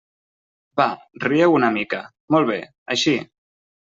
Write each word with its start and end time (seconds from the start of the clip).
Va, 0.79 0.87
rieu 1.25 1.53
una 1.57 1.69
mica, 1.77 2.01
molt 2.37 2.51
bé, 2.53 2.59
així! 2.95 3.17